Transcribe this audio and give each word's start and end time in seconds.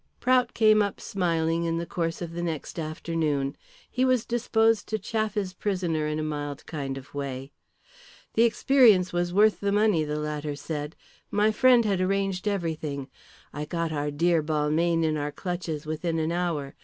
Prout 0.19 0.55
came 0.55 0.81
up 0.81 0.99
smiling 0.99 1.65
in 1.65 1.77
the 1.77 1.85
course 1.85 2.23
of 2.23 2.31
the 2.33 2.41
next 2.41 2.79
afternoon. 2.79 3.55
He 3.91 4.03
was 4.03 4.25
disposed 4.25 4.87
to 4.87 4.97
chaff 4.97 5.35
his 5.35 5.53
prisoner 5.53 6.07
in 6.07 6.17
a 6.17 6.23
mild 6.23 6.65
kind 6.65 6.97
of 6.97 7.13
way. 7.13 7.51
"The 8.33 8.41
experience 8.41 9.13
was 9.13 9.31
worth 9.31 9.59
the 9.59 9.71
money," 9.71 10.03
the 10.03 10.17
latter 10.17 10.55
said. 10.55 10.95
"My 11.29 11.51
friend 11.51 11.85
had 11.85 12.01
arranged 12.01 12.47
everything. 12.47 13.09
I 13.53 13.65
got 13.65 13.91
our 13.91 14.09
dear 14.09 14.41
Balmayne 14.41 15.03
in 15.03 15.17
our 15.17 15.31
clutches 15.31 15.85
within 15.85 16.17
an 16.17 16.31
hour. 16.31 16.73